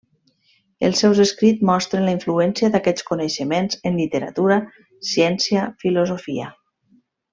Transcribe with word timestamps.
Els 0.87 1.01
seus 1.03 1.19
escrits 1.25 1.67
mostren 1.69 2.07
la 2.07 2.15
influència 2.15 2.69
d'aquests 2.75 3.05
coneixements 3.11 3.79
en 3.91 4.01
literatura, 4.01 4.59
ciència, 5.11 5.67
filosofia. 5.85 6.49